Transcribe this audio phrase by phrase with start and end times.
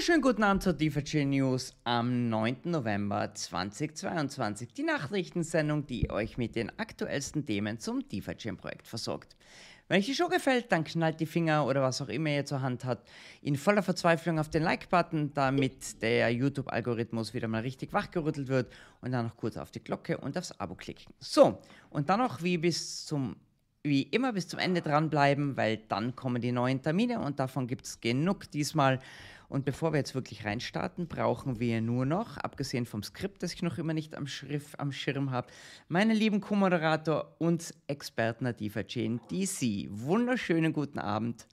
[0.00, 2.60] Wunderschönen guten Abend zur DVG News am 9.
[2.64, 4.72] November 2022.
[4.72, 9.36] Die Nachrichtensendung, die euch mit den aktuellsten Themen zum DVG-Projekt versorgt.
[9.88, 12.62] Wenn euch die Show gefällt, dann knallt die Finger oder was auch immer ihr zur
[12.62, 13.10] Hand habt
[13.42, 19.12] in voller Verzweiflung auf den Like-Button, damit der YouTube-Algorithmus wieder mal richtig wachgerüttelt wird und
[19.12, 21.12] dann noch kurz auf die Glocke und aufs Abo klicken.
[21.18, 23.36] So, und dann noch wie bis zum
[23.82, 27.86] wie immer bis zum Ende dranbleiben, weil dann kommen die neuen Termine und davon gibt
[27.86, 28.98] es genug diesmal.
[29.48, 33.62] Und bevor wir jetzt wirklich reinstarten, brauchen wir nur noch, abgesehen vom Skript, das ich
[33.62, 35.48] noch immer nicht am, Schrift, am Schirm habe,
[35.88, 39.88] meinen lieben Co-Moderator und Experten Nadifa Jane DC.
[39.90, 41.48] Wunderschönen guten Abend.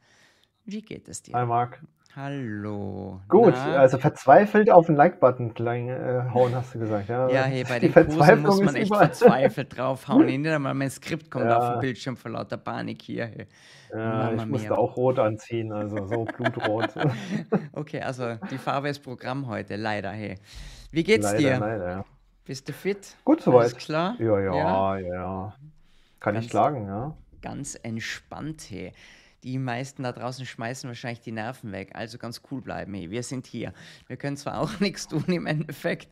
[0.66, 1.34] Wie geht es dir?
[1.34, 1.82] Hi Marc.
[2.16, 3.22] Hallo.
[3.28, 3.76] Gut, Na?
[3.76, 7.10] also verzweifelt auf den Like-Button äh, hauen, hast du gesagt.
[7.10, 9.06] Ja, ja hey, bei den Kursen muss man echt überall.
[9.06, 10.26] verzweifelt draufhauen.
[10.26, 11.58] Nicht einmal mein Skript kommt ja.
[11.58, 13.28] auf den Bildschirm vor lauter Panik hier.
[13.28, 13.48] Hey.
[13.94, 16.90] Ja, ich musste auch rot anziehen, also so blutrot.
[17.74, 20.12] okay, also die Farbe ist Programm heute, leider.
[20.12, 20.36] Hey.
[20.92, 21.60] Wie geht's leider, dir?
[21.60, 22.06] Leider, ja.
[22.46, 23.16] Bist du fit?
[23.26, 23.62] Gut soweit.
[23.62, 24.16] Alles klar?
[24.20, 24.98] Ja, ja, ja.
[24.98, 25.56] ja.
[26.20, 27.16] Kann ganz, ich klagen, ja.
[27.42, 28.92] Ganz entspannt, hey
[29.44, 31.92] die meisten da draußen schmeißen wahrscheinlich die Nerven weg.
[31.94, 32.94] Also ganz cool bleiben.
[32.94, 33.74] Hey, wir sind hier.
[34.08, 36.10] Wir können zwar auch nichts tun im Endeffekt,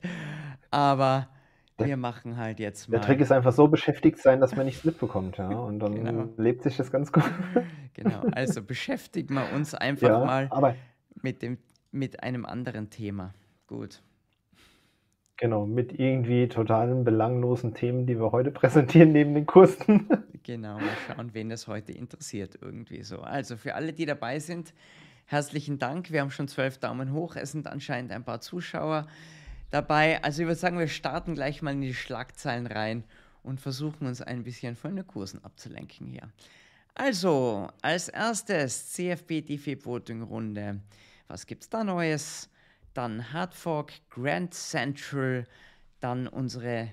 [0.72, 1.28] aber
[1.78, 2.98] wir machen halt jetzt mal.
[2.98, 5.50] Der Trick ist einfach so beschäftigt sein, dass man nichts mitbekommt, ja.
[5.50, 6.30] Und dann genau.
[6.38, 7.24] lebt sich das ganz gut.
[7.94, 10.76] Genau, also beschäftigen wir uns einfach ja, mal
[11.22, 11.58] mit, dem,
[11.92, 13.34] mit einem anderen Thema.
[13.68, 14.02] Gut.
[15.38, 20.08] Genau, mit irgendwie totalen belanglosen Themen, die wir heute präsentieren neben den Kursen.
[20.44, 23.20] Genau, mal schauen, wen das heute interessiert irgendwie so.
[23.22, 24.74] Also für alle, die dabei sind,
[25.26, 26.12] herzlichen Dank.
[26.12, 27.36] Wir haben schon zwölf Daumen hoch.
[27.36, 29.08] Es sind anscheinend ein paar Zuschauer
[29.72, 30.24] dabei.
[30.24, 33.04] Also ich würde sagen, wir starten gleich mal in die Schlagzeilen rein
[33.44, 36.30] und versuchen uns ein bisschen von den Kursen abzulenken hier.
[36.94, 40.80] Also, als erstes CFB DFB Voting Runde.
[41.28, 42.50] Was gibt's da Neues?
[42.96, 45.46] Dann Hardfork, Grand Central,
[46.00, 46.90] dann unsere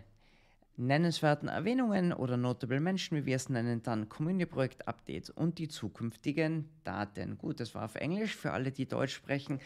[0.76, 7.38] nennenswerten Erwähnungen oder Notable Menschen, wie wir es nennen, dann Community-Projekt-Updates und die zukünftigen Daten.
[7.38, 9.60] Gut, das war auf Englisch für alle, die Deutsch sprechen.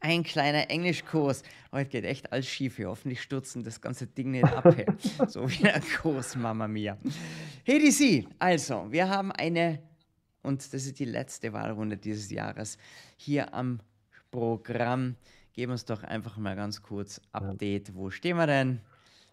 [0.00, 1.42] Ein kleiner Englischkurs.
[1.72, 2.88] Heute geht echt alles schief hier.
[2.88, 4.74] Hoffentlich stürzen das ganze Ding nicht ab.
[5.26, 6.96] so wie ein Kurs, Mama Mia.
[7.64, 9.82] Hey DC, also, wir haben eine,
[10.42, 12.78] und das ist die letzte Wahlrunde dieses Jahres,
[13.16, 13.80] hier am
[14.30, 15.16] Programm.
[15.58, 17.96] Geben uns doch einfach mal ganz kurz Update.
[17.96, 18.78] Wo stehen wir denn?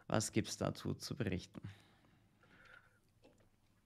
[0.08, 1.62] Was gibt es dazu zu berichten?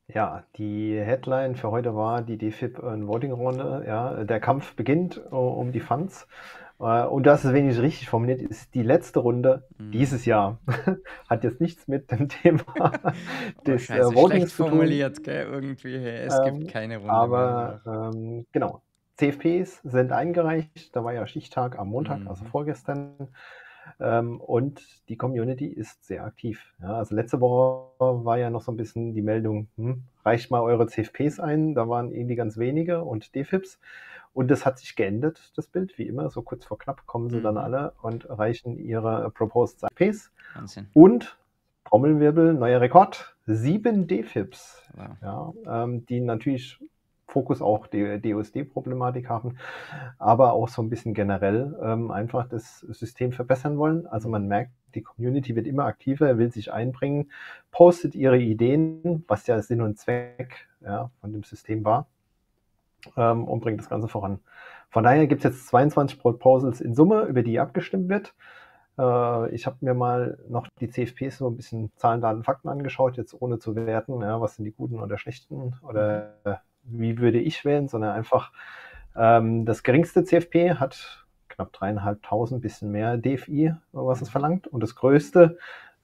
[0.07, 3.83] Ja, die Headline für heute war die DFIP Voting Runde.
[3.85, 6.29] Ja, der Kampf beginnt uh, um die Funds.
[6.79, 9.91] Uh, und das ist wenig richtig formuliert, ist die letzte Runde mhm.
[9.91, 10.59] dieses Jahr.
[11.29, 12.63] Hat jetzt nichts mit dem Thema
[13.67, 14.69] des oh, Voting zu tun.
[14.69, 15.45] formuliert, gell?
[15.45, 15.95] irgendwie.
[15.95, 17.11] Es ähm, gibt keine Runde.
[17.11, 18.81] Aber ähm, genau,
[19.19, 20.95] CFPs sind eingereicht.
[20.95, 22.29] Da war ja Stichtag am Montag, also mhm.
[22.29, 23.27] also vorgestern.
[23.99, 26.73] Ähm, und die Community ist sehr aktiv.
[26.81, 30.61] Ja, also letzte Woche war ja noch so ein bisschen die Meldung, hm, reicht mal
[30.61, 31.75] eure CFPs ein.
[31.75, 33.79] Da waren irgendwie ganz wenige und DFIPs.
[34.31, 36.29] Und das hat sich geändert, das Bild, wie immer.
[36.29, 37.43] So kurz vor knapp kommen sie mhm.
[37.43, 40.31] dann alle und reichen ihre Proposed CFPs.
[40.55, 40.87] Wahnsinn.
[40.93, 41.37] Und
[41.83, 44.83] Trommelwirbel, neuer Rekord, sieben DFIPs.
[44.93, 45.07] Wow.
[45.21, 46.79] Ja, ähm, die natürlich
[47.29, 49.57] Fokus auch die DOSD-Problematik haben,
[50.17, 54.07] aber auch so ein bisschen generell ähm, einfach das System verbessern wollen.
[54.07, 57.31] Also man merkt, die Community wird immer aktiver, will sich einbringen,
[57.71, 62.07] postet ihre Ideen, was ja Sinn und Zweck ja, von dem System war,
[63.15, 64.39] ähm, und bringt das Ganze voran.
[64.89, 68.33] Von daher gibt es jetzt 22 Proposals in Summe, über die abgestimmt wird.
[68.97, 73.17] Äh, ich habe mir mal noch die CFPs so ein bisschen Zahlen, Daten, Fakten angeschaut,
[73.17, 77.65] jetzt ohne zu werten, ja, was sind die guten oder schlechten oder wie würde ich
[77.65, 78.51] wählen, sondern einfach
[79.15, 84.67] ähm, das geringste CFP hat knapp dreieinhalbtausend, bisschen mehr DFI, was es verlangt.
[84.67, 85.57] Und das größte,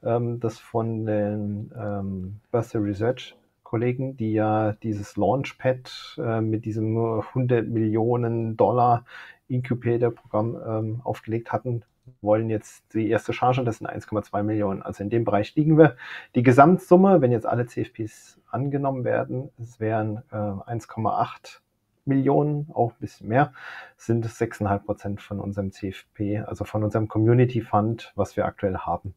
[0.04, 6.98] ähm, das von den ähm, Buster Research Kollegen, die ja dieses Launchpad äh, mit diesem
[6.98, 9.06] 100 Millionen Dollar
[9.48, 11.84] Incubator-Programm ähm, aufgelegt hatten,
[12.22, 14.82] wollen jetzt die erste Charge, das sind 1,2 Millionen.
[14.82, 15.96] Also in dem Bereich liegen wir.
[16.36, 21.60] Die Gesamtsumme, wenn jetzt alle CFPs angenommen werden, es wären äh, 1,8
[22.06, 23.54] Millionen, auch ein bisschen mehr,
[23.98, 28.78] sind es 6,5 Prozent von unserem CFP, also von unserem Community Fund, was wir aktuell
[28.78, 29.16] haben.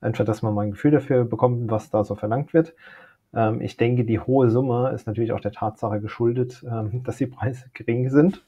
[0.00, 2.74] Einfach, dass man mal ein Gefühl dafür bekommt, was da so verlangt wird.
[3.34, 7.26] Ähm, ich denke, die hohe Summe ist natürlich auch der Tatsache geschuldet, ähm, dass die
[7.26, 8.44] Preise gering sind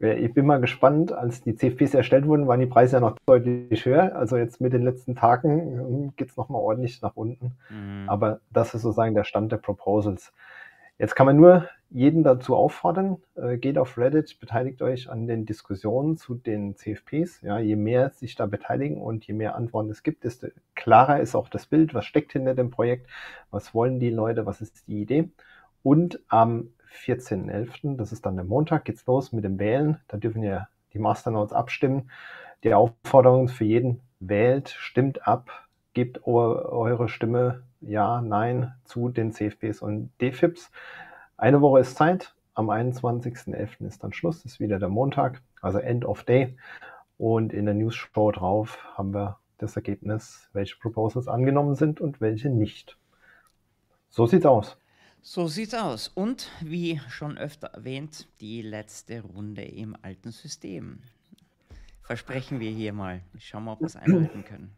[0.00, 3.84] ich bin mal gespannt, als die CFPs erstellt wurden, waren die Preise ja noch deutlich
[3.84, 4.16] höher.
[4.16, 7.52] Also jetzt mit den letzten Tagen ähm, geht es nochmal ordentlich nach unten.
[7.70, 8.08] Mhm.
[8.08, 10.32] Aber das ist sozusagen der Stand der Proposals.
[10.98, 15.46] Jetzt kann man nur jeden dazu auffordern, äh, geht auf Reddit, beteiligt euch an den
[15.46, 17.40] Diskussionen zu den CFPs.
[17.42, 21.34] Ja, je mehr sich da beteiligen und je mehr Antworten es gibt, desto klarer ist
[21.34, 23.08] auch das Bild, was steckt hinter dem Projekt,
[23.50, 25.30] was wollen die Leute, was ist die Idee.
[25.82, 29.98] Und am 14.11., das ist dann der Montag, geht's los mit dem Wählen.
[30.08, 32.10] Da dürfen ja die Masternodes abstimmen.
[32.62, 35.50] Die Aufforderung für jeden, wählt, stimmt ab,
[35.92, 40.70] gebt eure Stimme ja, nein zu den CFPs und DFIPs.
[41.36, 42.34] Eine Woche ist Zeit.
[42.54, 43.86] Am 21.11.
[43.86, 46.56] ist dann Schluss, ist wieder der Montag, also End of Day.
[47.18, 52.20] Und in der News Show drauf haben wir das Ergebnis, welche Proposals angenommen sind und
[52.20, 52.96] welche nicht.
[54.08, 54.78] So sieht's aus.
[55.26, 56.08] So sieht's aus.
[56.08, 60.98] Und wie schon öfter erwähnt, die letzte Runde im alten System.
[62.02, 63.22] Versprechen wir hier mal.
[63.38, 64.70] Schauen wir, ob wir es einhalten können.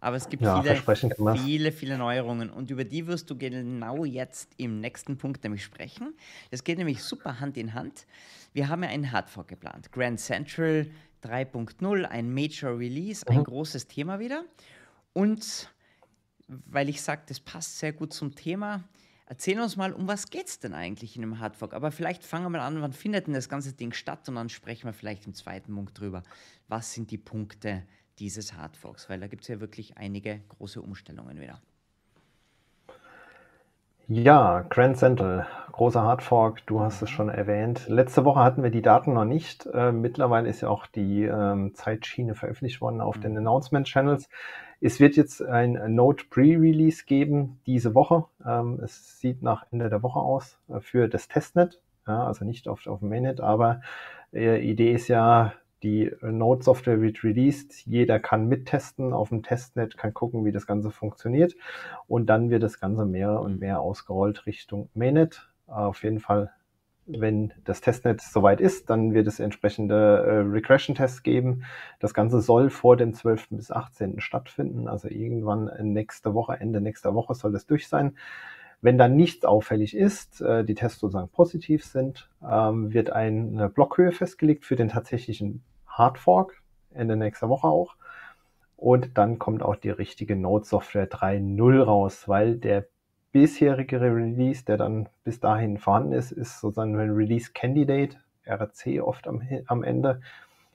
[0.00, 4.50] Aber es gibt ja, viele, viele, viele Neuerungen und über die wirst du genau jetzt
[4.56, 6.12] im nächsten Punkt nämlich sprechen.
[6.50, 8.08] Das geht nämlich super Hand in Hand.
[8.52, 9.92] Wir haben ja einen Hardfork geplant.
[9.92, 10.90] Grand Central
[11.22, 13.44] 3.0, ein Major Release, ein mhm.
[13.44, 14.44] großes Thema wieder.
[15.12, 15.70] Und
[16.48, 18.82] weil ich sage, das passt sehr gut zum Thema,
[19.32, 21.72] Erzähl uns mal, um was geht es denn eigentlich in einem Hardfork?
[21.72, 24.28] Aber vielleicht fangen wir mal an, wann findet denn das ganze Ding statt?
[24.28, 26.22] Und dann sprechen wir vielleicht im zweiten Punkt drüber.
[26.68, 27.82] Was sind die Punkte,
[28.18, 31.62] dieses Hardforks, weil da gibt es ja wirklich einige große Umstellungen wieder.
[34.06, 37.88] Ja, Grand Central, großer Hardfork, du hast es schon erwähnt.
[37.88, 39.66] Letzte Woche hatten wir die Daten noch nicht.
[39.66, 43.22] Äh, mittlerweile ist ja auch die ähm, Zeitschiene veröffentlicht worden auf mhm.
[43.22, 44.28] den Announcement Channels.
[44.80, 48.24] Es wird jetzt ein Node Pre-Release geben diese Woche.
[48.44, 52.68] Ähm, es sieht nach Ende der Woche aus äh, für das Testnet, ja, also nicht
[52.68, 53.80] auf, auf dem Mainnet, aber
[54.32, 55.52] äh, Idee ist ja,
[55.82, 60.90] die Node-Software wird released, jeder kann mittesten auf dem Testnet, kann gucken, wie das Ganze
[60.90, 61.54] funktioniert
[62.06, 65.51] und dann wird das Ganze mehr und mehr ausgerollt Richtung Mainnet.
[65.72, 66.52] Auf jeden Fall,
[67.06, 71.64] wenn das Testnet soweit ist, dann wird es entsprechende äh, Regression-Tests geben.
[71.98, 73.48] Das Ganze soll vor dem 12.
[73.50, 74.20] bis 18.
[74.20, 78.16] stattfinden, also irgendwann nächste Woche, Ende nächster Woche soll das durch sein.
[78.80, 84.12] Wenn dann nichts auffällig ist, äh, die Tests sozusagen positiv sind, ähm, wird eine Blockhöhe
[84.12, 86.62] festgelegt für den tatsächlichen Hard Fork
[86.94, 87.96] Ende nächster Woche auch.
[88.76, 92.86] Und dann kommt auch die richtige Node Software 3.0 raus, weil der
[93.32, 99.26] bisherige Release, der dann bis dahin vorhanden ist, ist sozusagen ein Release Candidate, RC oft
[99.26, 100.20] am, am Ende.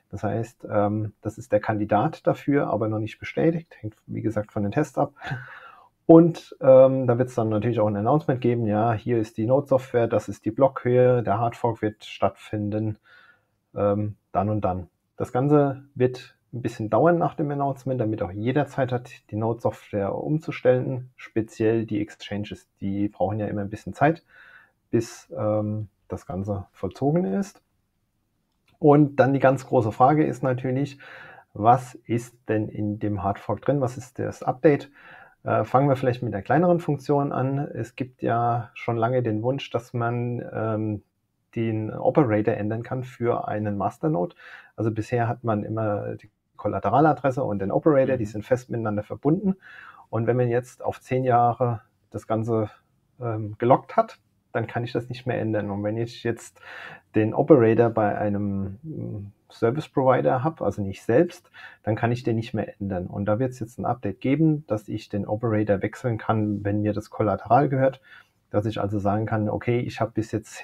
[0.09, 3.75] Das heißt, ähm, das ist der Kandidat dafür, aber noch nicht bestätigt.
[3.80, 5.13] Hängt, wie gesagt, von den Tests ab.
[6.06, 8.65] Und ähm, da wird es dann natürlich auch ein Announcement geben.
[8.65, 12.98] Ja, hier ist die Node-Software, das ist die Blockhöhe, der Hardfork wird stattfinden,
[13.75, 14.88] ähm, dann und dann.
[15.18, 19.36] Das Ganze wird ein bisschen dauern nach dem Announcement, damit auch jeder Zeit hat, die
[19.36, 21.12] Node-Software umzustellen.
[21.15, 24.24] Speziell die Exchanges, die brauchen ja immer ein bisschen Zeit,
[24.89, 27.62] bis ähm, das Ganze vollzogen ist.
[28.80, 31.00] Und dann die ganz große Frage ist natürlich,
[31.54, 33.81] was ist denn in dem Hardfork drin?
[33.81, 34.92] Was ist das Update?
[35.44, 37.57] Äh, fangen wir vielleicht mit der kleineren Funktion an.
[37.57, 41.04] Es gibt ja schon lange den Wunsch, dass man ähm,
[41.56, 44.36] den Operator ändern kann für einen Masternode.
[44.75, 48.30] Also bisher hat man immer die Kollateraladresse und den Operator, die mhm.
[48.30, 49.56] sind fest miteinander verbunden.
[50.09, 52.69] Und wenn man jetzt auf zehn Jahre das Ganze
[53.19, 54.19] ähm, gelockt hat,
[54.54, 55.69] dann kann ich das nicht mehr ändern.
[55.69, 56.59] Und wenn ich jetzt
[57.16, 61.52] den Operator bei einem mm, Service Provider habe, also nicht selbst,
[61.83, 63.07] dann kann ich den nicht mehr ändern.
[63.07, 66.81] Und da wird es jetzt ein Update geben, dass ich den Operator wechseln kann, wenn
[66.81, 68.02] mir das Kollateral gehört.
[68.49, 70.64] Dass ich also sagen kann, okay, ich habe bis jetzt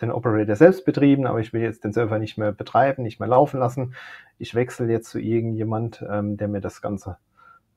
[0.00, 3.28] den Operator selbst betrieben, aber ich will jetzt den Server nicht mehr betreiben, nicht mehr
[3.28, 3.94] laufen lassen.
[4.38, 7.16] Ich wechsle jetzt zu irgendjemand, ähm, der mir das Ganze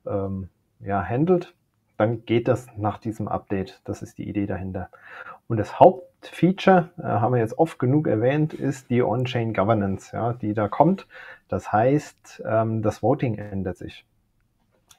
[0.05, 0.49] ähm,
[0.79, 1.53] ja, handelt.
[1.97, 3.81] Dann geht das nach diesem Update.
[3.83, 4.89] Das ist die Idee dahinter.
[5.47, 10.33] Und das Hauptfeature, äh, haben wir jetzt oft genug erwähnt, ist die On-Chain Governance, ja,
[10.33, 11.07] die da kommt.
[11.47, 14.05] Das heißt, ähm, das Voting ändert sich.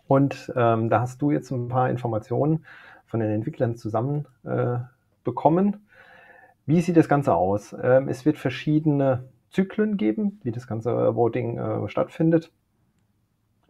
[0.09, 2.65] Und ähm, da hast du jetzt ein paar Informationen
[3.07, 4.79] von den Entwicklern zusammen äh,
[5.23, 5.87] bekommen
[6.67, 7.75] wie sieht das Ganze aus?
[7.83, 12.53] Ähm, es wird verschiedene Zyklen geben, wie das ganze Voting äh, stattfindet.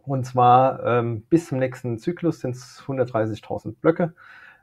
[0.05, 4.13] Und zwar ähm, bis zum nächsten Zyklus sind es 130.000 Blöcke.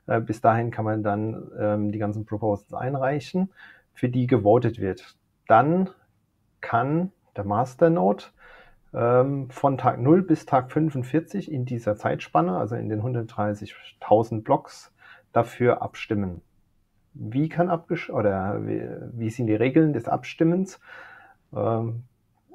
[0.07, 3.51] Äh, bis dahin kann man dann ähm, die ganzen Proposals einreichen,
[3.93, 5.17] für die gewotet wird.
[5.47, 5.91] Dann
[6.61, 8.25] kann der Masternode
[8.95, 14.93] ähm, von Tag 0 bis Tag 45 in dieser Zeitspanne, also in den 130.000 Blocks,
[15.33, 16.43] dafür abstimmen
[17.15, 20.81] wie kann abgesch oder wie, wie, sind die Regeln des Abstimmens?
[21.55, 22.05] Ähm,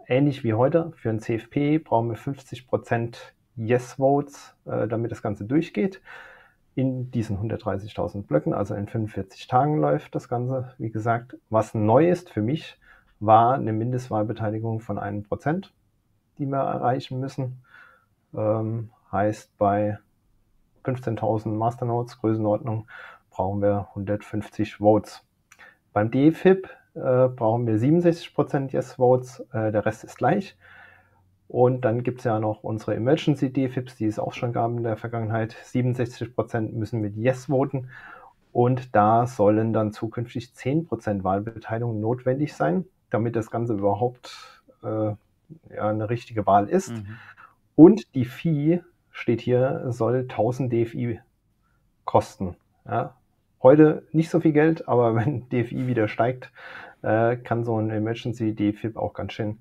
[0.07, 3.17] ähnlich wie heute für ein CFP brauchen wir 50%
[3.55, 6.01] Yes-Votes, äh, damit das Ganze durchgeht.
[6.75, 10.74] in diesen 130.000 Blöcken, also in 45 Tagen läuft das Ganze.
[10.79, 12.79] Wie gesagt, was neu ist für mich,
[13.19, 15.72] war eine Mindestwahlbeteiligung von einem Prozent,
[16.39, 17.63] die wir erreichen müssen.
[18.33, 20.00] Ähm, heißt, bei
[20.83, 22.88] 15.000 Masternodes Größenordnung
[23.34, 25.25] brauchen wir 150 Votes.
[25.92, 30.56] Beim DFIP äh, brauchen wir 67% Yes-Votes, äh, der Rest ist gleich.
[31.48, 34.84] Und dann gibt es ja noch unsere Emergency DFIPs, die es auch schon gab in
[34.84, 35.56] der Vergangenheit.
[35.66, 37.90] 67% müssen mit Yes voten.
[38.52, 44.88] Und da sollen dann zukünftig 10% Wahlbeteiligung notwendig sein, damit das Ganze überhaupt äh,
[45.75, 46.92] ja, eine richtige Wahl ist.
[46.92, 47.18] Mhm.
[47.75, 51.20] Und die Fee steht hier, soll 1000 DFI
[52.06, 52.56] kosten.
[52.86, 53.16] Ja,
[53.63, 56.51] heute nicht so viel Geld, aber wenn DFI wieder steigt,
[57.01, 59.60] äh, kann so ein Emergency DFIP auch ganz schön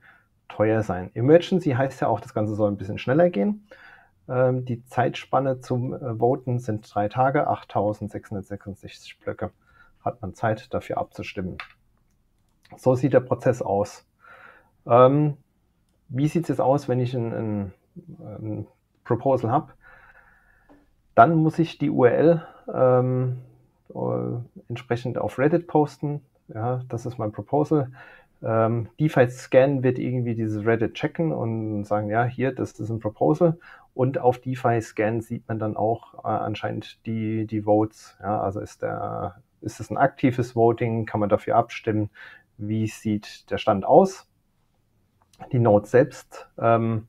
[0.49, 1.11] teuer sein.
[1.15, 3.67] Emergency heißt ja auch, das Ganze soll ein bisschen schneller gehen.
[4.29, 9.51] Ähm, die Zeitspanne zum äh, Voten sind drei Tage, 8666 Blöcke.
[10.05, 11.59] Hat man Zeit dafür abzustimmen.
[12.77, 14.07] So sieht der Prozess aus.
[14.87, 15.37] Ähm,
[16.09, 17.73] wie sieht es jetzt aus, wenn ich ein, ein,
[18.21, 18.67] ein
[19.05, 19.73] Proposal habe?
[21.15, 23.52] Dann muss ich die URL ähm, äh,
[24.69, 26.23] entsprechend auf Reddit posten.
[26.49, 27.91] Ja, das ist mein Proposal.
[28.43, 32.99] Ähm, DeFi Scan wird irgendwie dieses Reddit checken und sagen, ja, hier, das ist ein
[32.99, 33.59] Proposal.
[33.95, 38.17] Und auf DeFi Scan sieht man dann auch äh, anscheinend die, die Votes.
[38.21, 41.07] Ja, also ist der, ist es ein aktives Voting?
[41.07, 42.11] Kann man dafür abstimmen?
[42.59, 44.29] Wie sieht der Stand aus?
[45.53, 47.07] Die Nodes selbst ähm,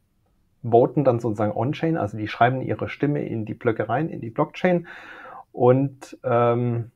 [0.64, 4.30] voten dann sozusagen on-chain, also die schreiben ihre Stimme in die Blöcke rein, in die
[4.30, 4.88] Blockchain
[5.54, 6.92] und ähm,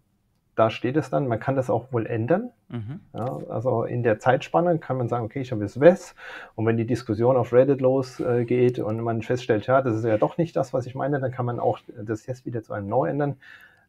[0.56, 2.50] da steht es dann, man kann das auch wohl ändern.
[2.70, 3.00] Mhm.
[3.14, 6.16] Ja, also in der Zeitspanne kann man sagen, okay, ich habe jetzt WES
[6.56, 10.18] und wenn die Diskussion auf Reddit losgeht äh, und man feststellt, ja, das ist ja
[10.18, 12.90] doch nicht das, was ich meine, dann kann man auch das jetzt wieder zu einem
[12.90, 13.38] No ändern.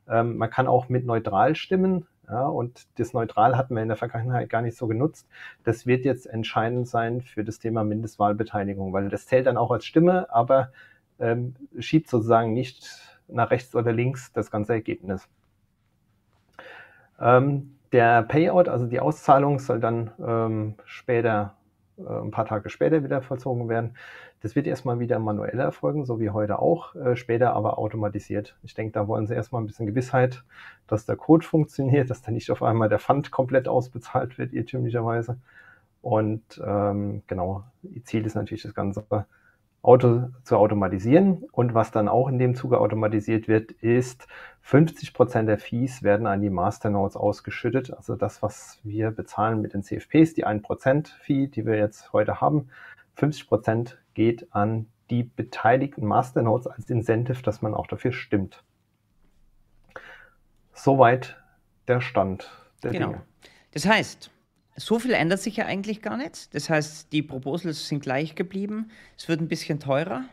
[0.07, 2.07] Ähm, man kann auch mit neutral stimmen.
[2.31, 5.27] Ja, und das Neutral hatten wir in der Vergangenheit gar nicht so genutzt.
[5.65, 9.87] Das wird jetzt entscheidend sein für das Thema Mindestwahlbeteiligung, weil das zählt dann auch als
[9.87, 10.71] Stimme, aber
[11.19, 15.29] ähm, schiebt sozusagen nicht nach rechts oder links das ganze Ergebnis.
[17.21, 21.55] Ähm, der Payout, also die Auszahlung, soll dann ähm, später,
[21.99, 23.97] äh, ein paar Tage später wieder vollzogen werden.
[24.41, 28.57] Das wird erstmal wieder manuell erfolgen, so wie heute auch, äh, später aber automatisiert.
[28.63, 30.45] Ich denke, da wollen sie erstmal ein bisschen Gewissheit,
[30.87, 35.39] dass der Code funktioniert, dass da nicht auf einmal der Fund komplett ausbezahlt wird, irrtümlicherweise.
[36.03, 39.05] Und ähm, genau, ihr Ziel ist natürlich das Ganze
[39.83, 41.45] Auto zu automatisieren.
[41.53, 44.27] Und was dann auch in dem Zuge automatisiert wird, ist
[44.63, 47.93] 50 Prozent der Fees werden an die Masternodes ausgeschüttet.
[47.95, 52.41] Also das, was wir bezahlen mit den CFPs, die 1% Fee, die wir jetzt heute
[52.41, 52.69] haben,
[53.15, 58.63] 50 Prozent geht an die beteiligten Masternodes als Incentive, dass man auch dafür stimmt.
[60.73, 61.37] Soweit
[61.89, 62.51] der Stand
[62.83, 63.07] der genau.
[63.07, 63.23] Dinge.
[63.73, 64.31] Das heißt,
[64.79, 66.55] so viel ändert sich ja eigentlich gar nicht.
[66.55, 68.91] Das heißt, die Proposals sind gleich geblieben.
[69.17, 70.25] Es wird ein bisschen teurer.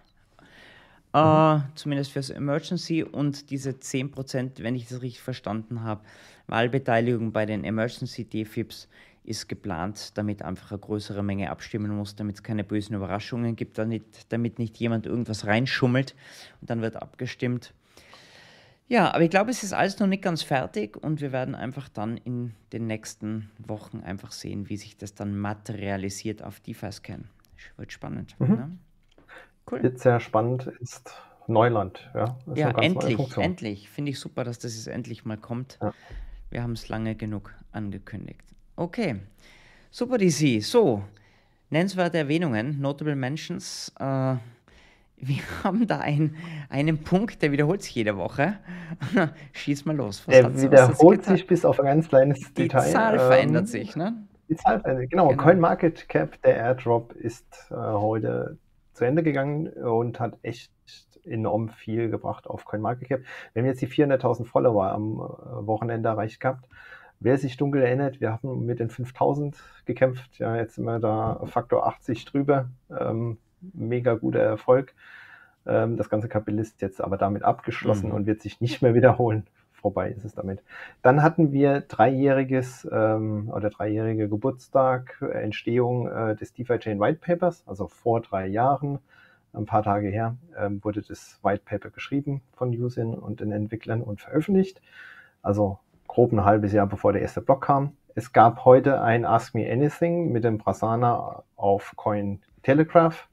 [1.13, 1.23] Äh, mhm.
[1.23, 6.01] Uh, zumindest fürs Emergency und diese 10%, wenn ich das richtig verstanden habe,
[6.47, 8.87] Wahlbeteiligung bei den Emergency DFIPs
[9.23, 13.77] ist geplant, damit einfach eine größere Menge abstimmen muss, damit es keine bösen Überraschungen gibt,
[13.77, 16.15] damit, damit nicht jemand irgendwas reinschummelt
[16.61, 17.73] und dann wird abgestimmt.
[18.87, 21.89] Ja, aber ich glaube, es ist alles noch nicht ganz fertig und wir werden einfach
[21.89, 27.25] dann in den nächsten Wochen einfach sehen, wie sich das dann materialisiert auf DeFi-Scan.
[27.77, 28.39] Wird spannend.
[28.39, 28.47] Mhm.
[28.47, 28.77] Ne?
[29.69, 29.81] Cool.
[29.81, 32.09] Wird sehr spannend, ist Neuland.
[32.13, 33.89] Ja, ist ja endlich, endlich.
[33.89, 35.79] Finde ich super, dass das jetzt endlich mal kommt.
[35.81, 35.93] Ja.
[36.51, 38.43] Wir haben es lange genug angekündigt.
[38.75, 39.19] Okay,
[39.89, 40.61] super DC.
[40.61, 41.03] So,
[41.71, 43.91] nennenswerte Erwähnungen, Notable Mentions.
[43.99, 44.35] Äh,
[45.17, 46.35] wir haben da ein,
[46.69, 48.57] einen Punkt, der wiederholt sich jede Woche.
[49.53, 50.27] Schieß mal los.
[50.27, 52.85] Was der wiederholt sich bis auf ein ganz kleines die Detail.
[52.85, 54.27] Die Zahl ähm, verändert sich, ne?
[54.49, 55.29] Die Zahl verändert sich, genau.
[55.29, 55.41] genau.
[55.41, 58.57] CoinMarketCap, der Airdrop, ist äh, heute
[58.93, 60.71] zu Ende gegangen und hat echt
[61.23, 63.21] enorm viel gebracht auf CoinMarketCap.
[63.53, 66.67] Wir haben jetzt die 400.000 Follower am äh, Wochenende erreicht gehabt.
[67.19, 70.37] Wer sich dunkel erinnert, wir haben mit den 5000 gekämpft.
[70.37, 72.69] Ja, jetzt sind wir da Faktor 80 drüber.
[72.91, 73.37] Ähm,
[73.73, 74.93] mega guter Erfolg.
[75.65, 78.15] Ähm, das ganze Kapitel ist jetzt aber damit abgeschlossen mhm.
[78.15, 79.47] und wird sich nicht mehr wiederholen.
[79.71, 80.63] Vorbei ist es damit.
[81.01, 87.19] Dann hatten wir dreijähriges ähm, oder dreijährige Geburtstag, äh, Entstehung äh, des DeFi Chain White
[87.21, 88.99] Papers, also vor drei Jahren,
[89.53, 94.01] ein paar Tage her, ähm, wurde das White Paper geschrieben von Usin und den Entwicklern
[94.01, 94.81] und veröffentlicht.
[95.41, 97.93] Also grob ein halbes Jahr bevor der erste Block kam.
[98.15, 103.27] Es gab heute ein Ask Me Anything mit dem Brasana auf Coin Telegraph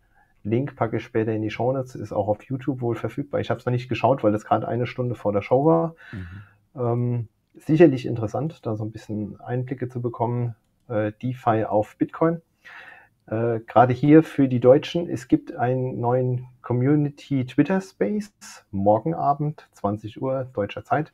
[0.45, 3.41] Link packe ich später in die Show Notes, ist auch auf YouTube wohl verfügbar.
[3.41, 5.95] Ich habe es noch nicht geschaut, weil das gerade eine Stunde vor der Show war.
[6.13, 6.27] Mhm.
[6.81, 10.55] Ähm, sicherlich interessant, da so ein bisschen Einblicke zu bekommen.
[10.89, 12.43] Äh, DeFi auf Bitcoin.
[13.27, 18.33] Äh, gerade hier für die Deutschen, es gibt einen neuen Community Twitter Space,
[18.71, 21.13] morgen Abend, 20 Uhr deutscher Zeit.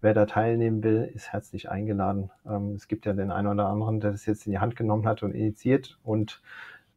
[0.00, 2.30] Wer da teilnehmen will, ist herzlich eingeladen.
[2.46, 5.06] Ähm, es gibt ja den einen oder anderen, der das jetzt in die Hand genommen
[5.06, 5.98] hat und initiiert.
[6.02, 6.42] Und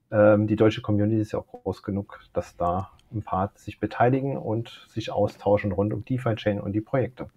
[0.10, 4.88] die deutsche Community ist ja auch groß genug, dass da ein paar sich beteiligen und
[4.90, 7.30] sich austauschen rund um DeFi-Chain und die Projekte.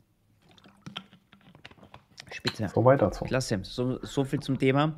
[2.33, 2.69] Spitze.
[2.69, 3.25] Soweit dazu.
[3.25, 3.61] Klasse.
[3.63, 4.95] So, so viel zum Thema.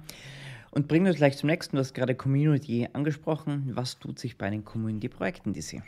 [0.71, 1.77] Und bringen wir uns gleich zum nächsten.
[1.77, 3.73] Du hast gerade Community angesprochen.
[3.75, 5.85] Was tut sich bei den Community-Projekten dieses Jahr?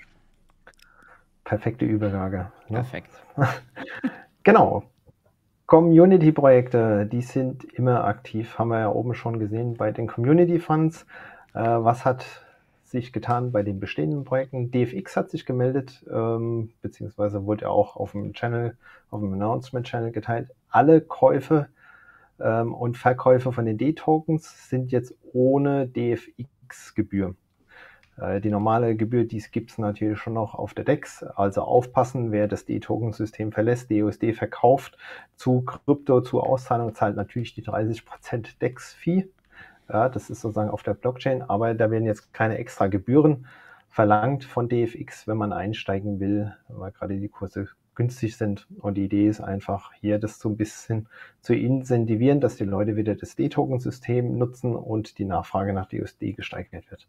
[1.44, 2.52] Perfekte Übergabe.
[2.68, 2.78] Ne?
[2.78, 3.10] Perfekt.
[4.42, 4.84] genau.
[5.66, 11.06] Community-Projekte, die sind immer aktiv, haben wir ja oben schon gesehen bei den Community Funds.
[11.54, 12.26] Äh, was hat
[12.84, 14.70] sich getan bei den bestehenden Projekten?
[14.70, 18.76] DFX hat sich gemeldet, ähm, beziehungsweise wurde ja auch auf dem Channel,
[19.10, 20.50] auf dem Announcement-Channel geteilt.
[20.68, 21.68] Alle Käufe
[22.40, 27.34] ähm, und Verkäufe von den D-Tokens sind jetzt ohne DFX-Gebühr.
[28.16, 31.22] Äh, die normale Gebühr, die gibt es natürlich schon noch auf der DEX.
[31.22, 34.96] Also aufpassen, wer das D-Token-System verlässt, DUSD verkauft
[35.36, 39.28] zu Krypto, zu Auszahlung, zahlt natürlich die 30% DEX-Fee.
[39.88, 43.46] Ja, das ist sozusagen auf der Blockchain, aber da werden jetzt keine extra Gebühren
[43.88, 48.66] verlangt von DFX, wenn man einsteigen will, weil gerade die Kurse günstig sind.
[48.80, 51.08] Und die Idee ist einfach hier, das so ein bisschen
[51.40, 56.90] zu incentivieren, dass die Leute wieder das D-Token-System nutzen und die Nachfrage nach DUSD gesteigert
[56.90, 57.06] wird.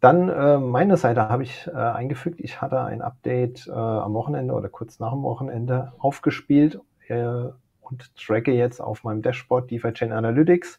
[0.00, 2.40] Dann äh, meine Seite habe ich äh, eingefügt.
[2.40, 7.48] Ich hatte ein Update äh, am Wochenende oder kurz nach dem Wochenende aufgespielt äh,
[7.80, 10.78] und tracke jetzt auf meinem Dashboard DeFi Chain Analytics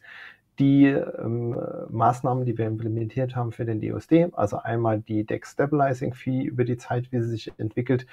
[0.62, 1.56] die ähm,
[1.90, 6.64] Maßnahmen, die wir implementiert haben für den DUSD, also einmal die DEX Stabilizing Fee über
[6.64, 8.06] die Zeit, wie sie sich entwickelt,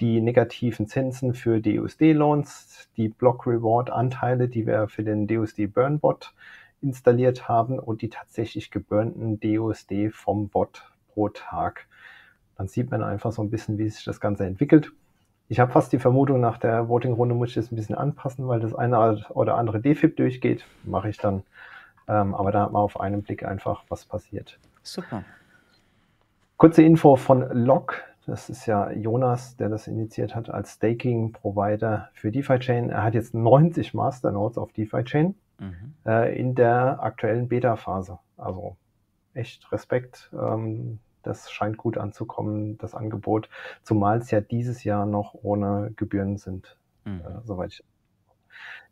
[0.00, 6.00] die negativen Zinsen für DUSD-Loans, die Block Reward Anteile, die wir für den DUSD Burn
[6.00, 6.34] Bot
[6.80, 11.86] installiert haben und die tatsächlich geburnten DUSD vom Bot pro Tag.
[12.56, 14.90] Dann sieht man einfach so ein bisschen, wie sich das Ganze entwickelt.
[15.48, 18.58] Ich habe fast die Vermutung, nach der Voting-Runde muss ich das ein bisschen anpassen, weil
[18.58, 20.64] das eine oder andere DFIP durchgeht.
[20.82, 21.44] Mache ich dann
[22.08, 24.58] ähm, aber da hat man auf einen Blick einfach, was passiert.
[24.82, 25.24] Super.
[26.56, 28.02] Kurze Info von Log.
[28.26, 32.90] Das ist ja Jonas, der das initiiert hat als Staking-Provider für DeFi-Chain.
[32.90, 35.94] Er hat jetzt 90 Masternodes auf DeFi-Chain mhm.
[36.06, 38.18] äh, in der aktuellen Beta-Phase.
[38.36, 38.76] Also
[39.34, 40.30] echt Respekt.
[40.32, 43.48] Ähm, das scheint gut anzukommen, das Angebot,
[43.82, 47.20] zumal es ja dieses Jahr noch ohne Gebühren sind, mhm.
[47.20, 47.84] äh, soweit ich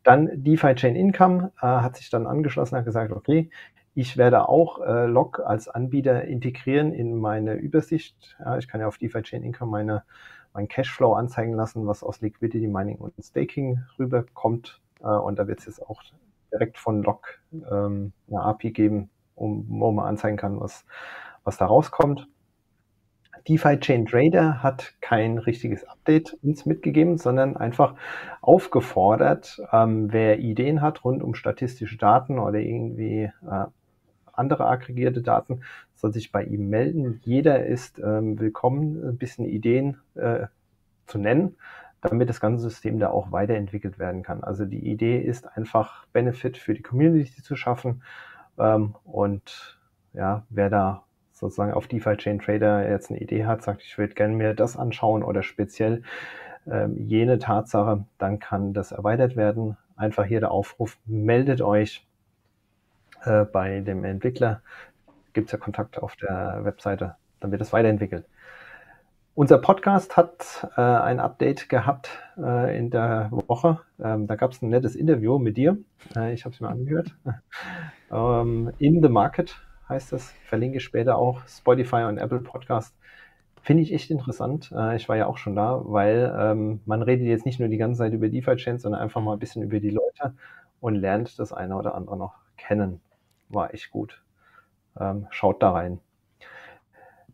[0.03, 3.51] dann DeFi Chain Income äh, hat sich dann angeschlossen, hat gesagt, okay,
[3.95, 8.37] ich werde auch äh, Log als Anbieter integrieren in meine Übersicht.
[8.39, 10.05] Ja, ich kann ja auf DeFi Chain Income meine,
[10.53, 14.81] mein Cashflow anzeigen lassen, was aus Liquidity Mining und Staking rüberkommt.
[15.01, 16.03] Äh, und da wird es jetzt auch
[16.53, 20.85] direkt von Log ähm, eine API geben, um, wo man anzeigen kann, was,
[21.45, 22.29] was da rauskommt.
[23.49, 27.95] DeFi Chain Trader hat kein richtiges Update uns mitgegeben, sondern einfach
[28.41, 33.65] aufgefordert, ähm, wer Ideen hat rund um statistische Daten oder irgendwie äh,
[34.33, 35.63] andere aggregierte Daten,
[35.95, 37.21] soll sich bei ihm melden.
[37.25, 40.47] Jeder ist ähm, willkommen, ein bisschen Ideen äh,
[41.07, 41.57] zu nennen,
[42.01, 44.43] damit das ganze System da auch weiterentwickelt werden kann.
[44.43, 48.03] Also die Idee ist einfach Benefit für die Community zu schaffen
[48.59, 49.79] ähm, und
[50.13, 51.05] ja, wer da
[51.41, 54.77] sozusagen auf DeFi Chain Trader jetzt eine Idee hat, sagt, ich würde gerne mir das
[54.77, 56.03] anschauen oder speziell
[56.71, 59.77] ähm, jene Tatsache, dann kann das erweitert werden.
[59.97, 62.07] Einfach hier der Aufruf, meldet euch
[63.25, 64.63] äh, bei dem Entwickler.
[65.33, 68.27] Gibt es ja Kontakt auf der Webseite, dann wird es weiterentwickelt.
[69.35, 73.81] Unser Podcast hat äh, ein Update gehabt äh, in der Woche.
[73.99, 75.79] Ähm, da gab es ein nettes Interview mit dir.
[76.15, 77.15] Äh, ich habe es mir angehört.
[78.13, 79.57] ähm, in the Market
[79.91, 80.33] heißt das.
[80.45, 82.95] Verlinke ich später auch Spotify und Apple Podcast.
[83.63, 84.73] Finde ich echt interessant.
[84.75, 87.77] Äh, ich war ja auch schon da, weil ähm, man redet jetzt nicht nur die
[87.77, 90.35] ganze Zeit über DeFi-Chains, sondern einfach mal ein bisschen über die Leute
[90.81, 93.01] und lernt das eine oder andere noch kennen.
[93.51, 94.23] War echt gut.
[94.99, 96.01] Ähm, schaut da rein.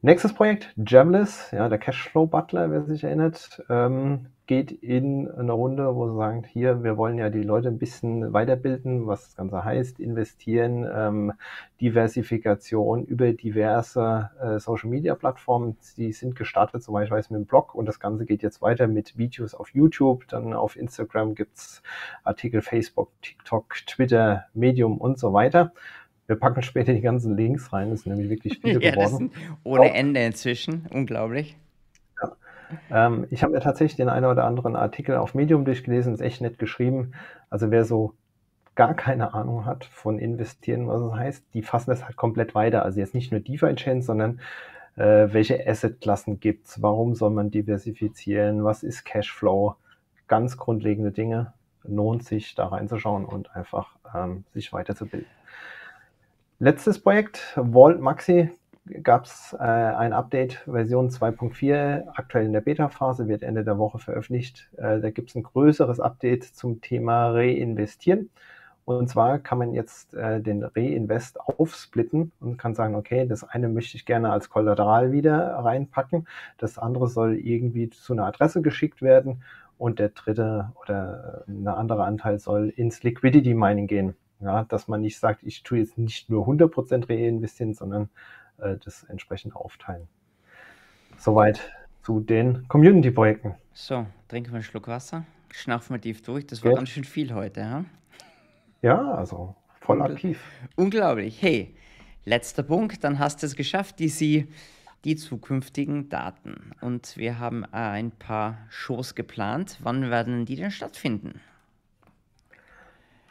[0.07, 5.97] Nächstes Projekt, Jamless, ja, der Cashflow Butler, wer sich erinnert, ähm, geht in eine Runde,
[5.97, 9.65] wo sie sagen, hier, wir wollen ja die Leute ein bisschen weiterbilden, was das Ganze
[9.65, 11.33] heißt, investieren, ähm,
[11.81, 17.47] Diversifikation über diverse äh, Social Media Plattformen, die sind gestartet, soweit ich weiß, mit dem
[17.47, 21.83] Blog und das Ganze geht jetzt weiter mit Videos auf YouTube, dann auf Instagram gibt's
[22.23, 25.73] Artikel, Facebook, TikTok, Twitter, Medium und so weiter.
[26.27, 29.33] Wir packen später die ganzen Links rein, das sind nämlich wirklich viele ja, geworden.
[29.65, 31.57] ohne Ende inzwischen, unglaublich.
[32.21, 33.07] Ja.
[33.07, 36.41] Ähm, ich habe mir tatsächlich den einen oder anderen Artikel auf Medium durchgelesen, ist echt
[36.41, 37.13] nett geschrieben.
[37.51, 38.15] Also wer so
[38.75, 42.85] gar keine Ahnung hat von Investieren, was es heißt, die fassen das halt komplett weiter.
[42.85, 44.41] Also jetzt nicht nur DeFi-Chains, sondern
[44.97, 49.77] äh, welche Asset-Klassen gibt es, warum soll man diversifizieren, was ist Cashflow,
[50.29, 51.53] ganz grundlegende Dinge.
[51.85, 55.29] Lohnt sich da reinzuschauen und einfach ähm, sich weiterzubilden.
[56.59, 58.51] Letztes Projekt, Vault Maxi,
[59.03, 63.99] gab es äh, ein Update, Version 2.4, aktuell in der Beta-Phase, wird Ende der Woche
[63.99, 64.71] veröffentlicht.
[64.79, 68.31] Äh, da gibt es ein größeres Update zum Thema Reinvestieren.
[68.87, 73.69] Und zwar kann man jetzt äh, den Reinvest aufsplitten und kann sagen, okay, das eine
[73.69, 79.03] möchte ich gerne als Kollateral wieder reinpacken, das andere soll irgendwie zu einer Adresse geschickt
[79.03, 79.43] werden
[79.77, 84.17] und der dritte oder ein anderer Anteil soll ins Liquidity Mining gehen.
[84.41, 88.11] Ja, dass man nicht sagt, ich tue jetzt nicht nur 100% reinvestieren, sondern
[88.59, 90.09] äh, das entsprechend aufteilen.
[91.17, 91.61] Soweit
[92.03, 93.55] zu den Community-Projekten.
[93.73, 96.47] So, trinken wir einen Schluck Wasser, schnaufen wir tief durch.
[96.47, 96.77] Das war ja.
[96.77, 97.61] ganz schön viel heute.
[97.61, 97.85] Ja?
[98.83, 100.41] Ja, also voll Ungl aktiv.
[100.77, 101.41] Unglaublich.
[101.41, 101.75] Hey,
[102.25, 104.49] letzter Punkt, dann hast du es geschafft, die Sie
[105.05, 106.73] die zukünftigen Daten.
[106.81, 109.79] Und wir haben ein paar Shows geplant.
[109.83, 111.41] Wann werden die denn stattfinden?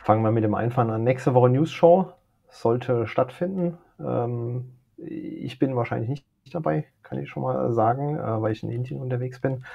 [0.06, 1.04] Fangen wir mit dem Einfahren an.
[1.04, 2.12] Nächste Woche News Show
[2.48, 3.80] sollte stattfinden.
[4.00, 8.70] Ähm, ich bin wahrscheinlich nicht dabei, kann ich schon mal sagen, äh, weil ich in
[8.70, 9.66] Indien unterwegs bin.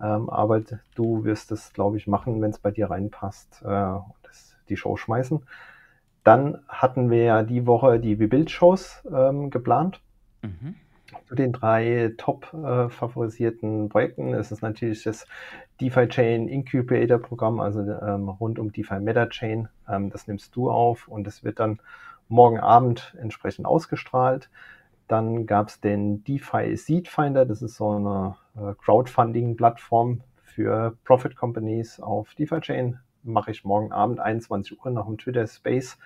[0.00, 0.60] Ähm, aber
[0.94, 3.60] du wirst es, glaube ich, machen, wenn es bei dir reinpasst.
[3.64, 3.94] Äh,
[4.68, 5.44] die Show schmeißen.
[6.22, 10.00] Dann hatten wir ja die Woche die Rebuild-Shows ähm, geplant.
[10.42, 10.76] Mhm.
[11.26, 15.26] Zu den drei top äh, favorisierten Projekten ist es natürlich das
[15.80, 19.68] DeFi Chain Incubator Programm, also ähm, rund um DeFi Meta Chain.
[19.88, 21.80] Ähm, das nimmst du auf und es wird dann
[22.28, 24.50] morgen Abend entsprechend ausgestrahlt.
[25.08, 31.36] Dann gab es den DeFi Seed Finder, das ist so eine äh, Crowdfunding-Plattform für Profit
[31.36, 35.98] Companies auf DeFi Chain mache ich morgen Abend 21 Uhr nach dem Twitter Space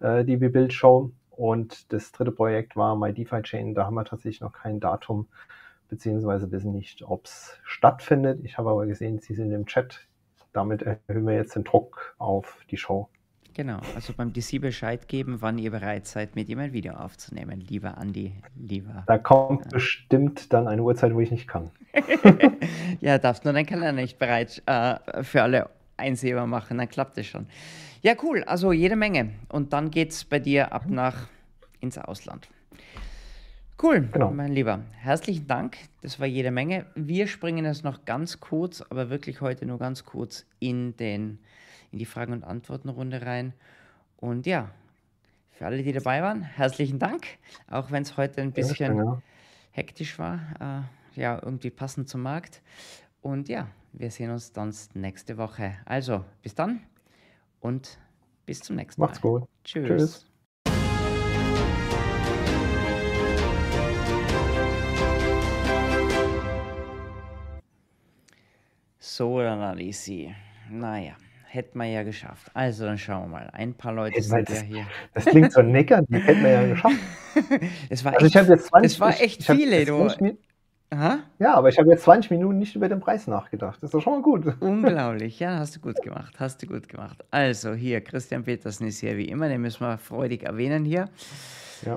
[0.00, 1.10] äh, die Build Show.
[1.36, 3.74] Und das dritte Projekt war My DeFi Chain.
[3.74, 5.28] Da haben wir tatsächlich noch kein Datum,
[5.88, 8.40] beziehungsweise wissen nicht, ob es stattfindet.
[8.44, 10.06] Ich habe aber gesehen, Sie sind im Chat.
[10.52, 13.08] Damit erhöhen wir jetzt den Druck auf die Show.
[13.54, 17.60] Genau, also beim DC Bescheid geben, wann ihr bereit seid, mit ihm ein Video aufzunehmen,
[17.60, 19.04] lieber Andi, lieber.
[19.06, 19.70] Da kommt ja.
[19.72, 21.70] bestimmt dann eine Uhrzeit, wo ich nicht kann.
[23.00, 25.68] ja, darfst nur dein Kalender nicht bereit äh, für alle
[26.02, 27.46] einsehbar machen, dann klappt es schon.
[28.02, 29.30] Ja, cool, also jede Menge.
[29.48, 31.28] Und dann geht es bei dir ab nach
[31.80, 32.48] ins Ausland.
[33.82, 34.30] Cool, genau.
[34.30, 34.80] mein Lieber.
[34.98, 35.76] Herzlichen Dank.
[36.02, 36.86] Das war jede Menge.
[36.94, 41.38] Wir springen jetzt noch ganz kurz, aber wirklich heute nur ganz kurz in, den,
[41.90, 43.54] in die Fragen- und Antwortenrunde rein.
[44.18, 44.70] Und ja,
[45.50, 47.26] für alle, die dabei waren, herzlichen Dank.
[47.68, 49.22] Auch wenn es heute ein bisschen ja,
[49.72, 50.86] hektisch war.
[51.16, 52.62] Äh, ja, irgendwie passend zum Markt.
[53.20, 55.76] Und ja, wir sehen uns dann nächste Woche.
[55.84, 56.80] Also, bis dann
[57.60, 57.98] und
[58.46, 59.08] bis zum nächsten Mal.
[59.08, 59.44] Macht's gut.
[59.64, 59.86] Tschüss.
[59.86, 60.26] Tschüss.
[68.98, 70.34] So, dann Alici.
[70.70, 72.50] Naja, hätten wir ja geschafft.
[72.54, 73.50] Also, dann schauen wir mal.
[73.52, 74.86] Ein paar Leute hey, sind das, ja hier.
[75.12, 76.26] Das klingt so negativ.
[76.26, 76.96] Hätten wir ja geschafft.
[77.88, 79.86] Es war also echt, jetzt 20, das war echt viele.
[79.86, 80.06] Du,
[80.92, 81.20] Aha.
[81.38, 83.76] Ja, aber ich habe jetzt 20 Minuten nicht über den Preis nachgedacht.
[83.76, 84.44] Das ist doch schon mal gut.
[84.60, 87.24] Unglaublich, ja, hast du gut gemacht, hast du gut gemacht.
[87.30, 91.08] Also hier, Christian Petersen ist hier wie immer, den müssen wir freudig erwähnen hier.
[91.86, 91.94] Ja.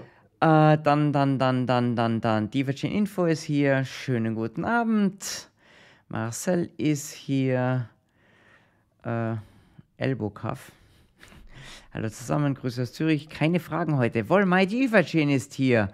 [0.74, 3.84] Äh, dann, dann, dann, dann, dann, dann, Divergent Info ist hier.
[3.84, 5.50] Schönen guten Abend.
[6.08, 7.90] Marcel ist hier.
[9.04, 9.36] Äh,
[9.98, 10.72] Elbow-Cuff.
[11.94, 13.28] Hallo zusammen, Grüße aus Zürich.
[13.28, 14.30] Keine Fragen heute.
[14.30, 15.90] Wollmai Divergent ist hier.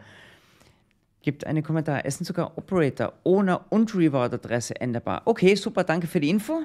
[1.21, 2.03] Gibt einen Kommentar.
[2.05, 5.21] Es sind sogar Operator, Owner und Reward-Adresse änderbar.
[5.25, 6.61] Okay, super, danke für die Info.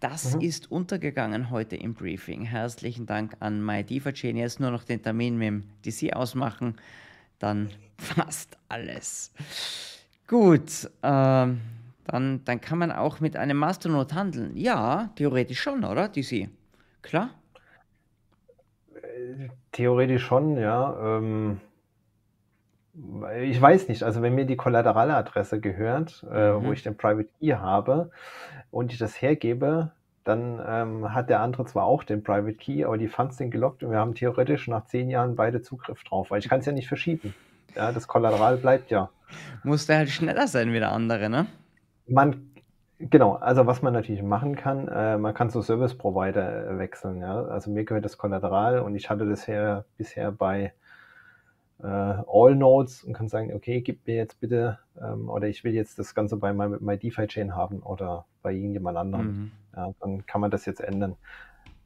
[0.00, 0.40] Das mhm.
[0.40, 2.44] ist untergegangen heute im Briefing.
[2.44, 4.36] Herzlichen Dank an MyDefaChain.
[4.36, 6.76] Jetzt nur noch den Termin mit dem DC ausmachen.
[7.38, 9.32] Dann fast alles.
[10.26, 11.60] Gut, ähm,
[12.04, 14.56] dann, dann kann man auch mit einem Masternode handeln.
[14.56, 16.48] Ja, theoretisch schon, oder, DC?
[17.02, 17.30] Klar?
[19.72, 21.18] Theoretisch schon, ja.
[21.18, 21.60] Ähm
[23.36, 26.72] ich weiß nicht, also wenn mir die Kollateraladresse gehört, äh, wo mhm.
[26.72, 28.10] ich den Private Key habe
[28.70, 29.90] und ich das hergebe,
[30.22, 33.82] dann ähm, hat der andere zwar auch den Private Key, aber die Funds sind gelockt
[33.82, 36.72] und wir haben theoretisch nach zehn Jahren beide Zugriff drauf, weil ich kann es ja
[36.72, 37.34] nicht verschieben.
[37.74, 39.10] Ja, das Kollateral bleibt ja.
[39.64, 41.46] Muss der halt schneller sein wie der andere, ne?
[42.06, 42.50] Man,
[42.98, 47.20] Genau, also was man natürlich machen kann, äh, man kann zu Service Provider äh, wechseln.
[47.20, 47.44] Ja?
[47.46, 50.72] Also mir gehört das Kollateral und ich hatte das her, bisher bei
[51.84, 55.74] äh, All Nodes und kann sagen, okay, gib mir jetzt bitte, ähm, oder ich will
[55.74, 59.26] jetzt das Ganze bei meinem My DeFi Chain haben oder bei irgendjemand anderem.
[59.26, 59.52] Mhm.
[59.76, 61.16] Ja, dann kann man das jetzt ändern.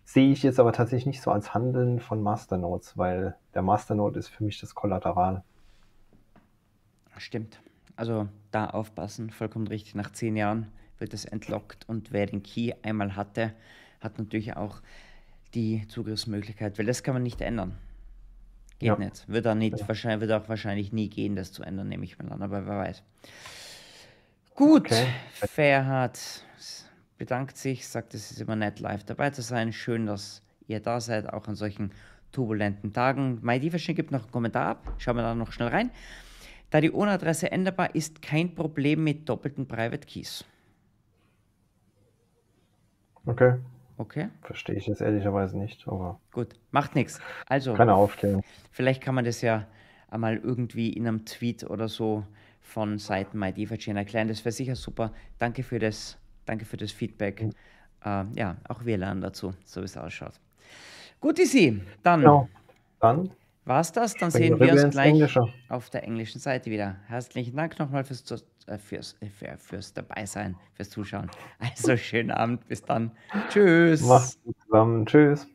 [0.05, 4.29] Sehe ich jetzt aber tatsächlich nicht so als Handeln von Masternodes, weil der Masternode ist
[4.29, 5.43] für mich das Kollateral.
[7.19, 7.61] Stimmt.
[7.97, 9.97] Also da aufpassen, vollkommen richtig.
[9.97, 13.53] Nach zehn Jahren wird es entlockt und wer den Key einmal hatte,
[14.01, 14.81] hat natürlich auch
[15.55, 17.77] die Zugriffsmöglichkeit, weil das kann man nicht ändern.
[18.79, 18.97] Geht ja.
[18.97, 19.29] nicht.
[19.29, 19.89] Wird, auch nicht ja.
[19.89, 22.79] wahrscheinlich, wird auch wahrscheinlich nie gehen, das zu ändern, nehme ich mal an, aber wer
[22.79, 23.03] weiß.
[24.55, 25.07] Gut, okay.
[25.33, 26.19] Fairhard
[27.17, 29.73] bedankt sich, sagt, es ist immer nett, live dabei zu sein.
[29.73, 31.93] Schön, dass ihr da seid, auch an solchen
[32.33, 33.41] turbulenten Tagen.
[33.43, 34.95] MyDiversion gibt noch einen Kommentar ab.
[34.99, 35.91] Schauen wir da noch schnell rein.
[36.71, 40.45] Da die URL-Adresse änderbar ist, kein Problem mit doppelten Private Keys.
[43.25, 43.55] Okay.
[43.99, 44.29] Okay.
[44.43, 46.21] Verstehe ich jetzt ehrlicherweise nicht, aber.
[46.33, 47.21] Gut, macht nichts.
[47.47, 47.75] Also.
[47.75, 48.43] Keine Aufklärung.
[48.71, 49.67] Vielleicht kann man das ja
[50.09, 52.25] einmal irgendwie in einem Tweet oder so
[52.63, 54.29] von Seiten MyDefaChain erklären.
[54.29, 55.13] Das wäre sicher super.
[55.39, 57.43] Danke für das, danke für das Feedback.
[57.43, 57.53] Mhm.
[58.05, 60.35] Äh, ja, auch wir lernen dazu, so wie es ausschaut.
[61.21, 62.23] Gut, Isi, dann.
[62.23, 62.49] Ja,
[63.01, 63.31] dann
[63.65, 64.15] war's das?
[64.15, 65.43] Dann sehen wir uns gleich Englische.
[65.69, 66.97] auf der englischen Seite wieder.
[67.09, 68.39] Herzlichen Dank nochmal fürs, äh,
[68.77, 71.31] fürs, äh, für, fürs Dabeisein, fürs Zuschauen.
[71.59, 73.13] Also schönen Abend, bis dann.
[73.49, 74.03] Tschüss.
[74.03, 75.07] Macht's gut zusammen.
[75.07, 75.47] Tschüss.